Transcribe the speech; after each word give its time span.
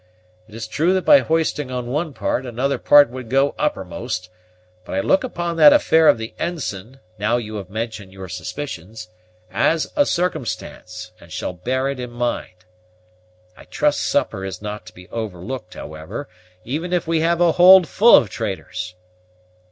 It 0.47 0.55
is 0.55 0.65
true 0.65 0.95
that 0.95 1.05
by 1.05 1.19
hoisting 1.19 1.69
on 1.69 1.85
one 1.85 2.11
part, 2.15 2.43
another 2.43 2.79
part 2.79 3.11
would 3.11 3.29
go 3.29 3.53
uppermost; 3.59 4.31
but 4.83 4.95
I 4.95 4.99
look 4.99 5.23
upon 5.23 5.57
that 5.57 5.73
affair 5.73 6.07
of 6.07 6.17
the 6.17 6.33
ensign, 6.39 6.99
now 7.19 7.37
you 7.37 7.57
have 7.57 7.69
mentioned 7.69 8.11
your 8.11 8.27
suspicions, 8.27 9.09
as 9.51 9.93
a 9.95 10.07
circumstance, 10.07 11.11
and 11.19 11.31
shall 11.31 11.53
bear 11.53 11.87
it 11.87 11.99
in 11.99 12.09
mind. 12.09 12.65
I 13.55 13.65
trust 13.65 13.99
supper 14.01 14.43
is 14.43 14.59
not 14.59 14.87
to 14.87 14.93
be 14.95 15.07
overlooked, 15.09 15.75
however, 15.75 16.27
even 16.65 16.93
if 16.93 17.05
we 17.05 17.19
have 17.19 17.39
a 17.39 17.51
hold 17.51 17.87
full 17.87 18.15
of 18.15 18.27
traitors." 18.31 18.95